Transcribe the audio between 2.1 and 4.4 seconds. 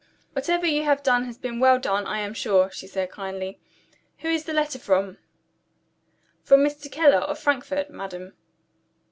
am sure," she said kindly. "Who